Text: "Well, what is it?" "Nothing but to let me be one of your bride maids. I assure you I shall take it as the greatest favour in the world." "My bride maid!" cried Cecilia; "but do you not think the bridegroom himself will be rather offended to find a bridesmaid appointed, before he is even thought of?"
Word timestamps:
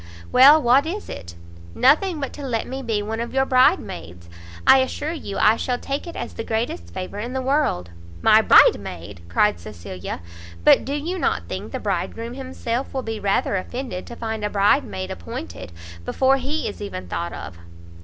"Well, 0.31 0.59
what 0.59 0.87
is 0.87 1.09
it?" 1.09 1.35
"Nothing 1.75 2.19
but 2.19 2.33
to 2.33 2.41
let 2.41 2.67
me 2.67 2.81
be 2.81 3.03
one 3.03 3.19
of 3.19 3.35
your 3.35 3.45
bride 3.45 3.77
maids. 3.79 4.31
I 4.65 4.79
assure 4.79 5.11
you 5.11 5.37
I 5.37 5.57
shall 5.57 5.77
take 5.77 6.07
it 6.07 6.15
as 6.15 6.33
the 6.33 6.43
greatest 6.43 6.91
favour 6.91 7.19
in 7.19 7.33
the 7.33 7.39
world." 7.43 7.91
"My 8.23 8.41
bride 8.41 8.79
maid!" 8.79 9.21
cried 9.29 9.59
Cecilia; 9.59 10.21
"but 10.63 10.85
do 10.85 10.93
you 10.95 11.19
not 11.19 11.43
think 11.47 11.71
the 11.71 11.79
bridegroom 11.79 12.33
himself 12.33 12.95
will 12.95 13.03
be 13.03 13.19
rather 13.19 13.55
offended 13.57 14.07
to 14.07 14.15
find 14.15 14.43
a 14.43 14.49
bridesmaid 14.49 15.11
appointed, 15.11 15.71
before 16.03 16.37
he 16.37 16.67
is 16.67 16.81
even 16.81 17.05
thought 17.07 17.31
of?" 17.31 17.59